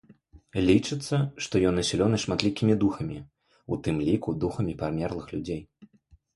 Лічыцца, 0.69 1.19
што 1.47 1.55
ён 1.73 1.77
населены 1.81 2.17
шматлікімі 2.25 2.79
духамі, 2.85 3.19
у 3.73 3.81
тым 3.87 4.03
ліку 4.11 4.37
духамі 4.47 4.77
памерлых 4.83 5.27
людзей. 5.37 5.61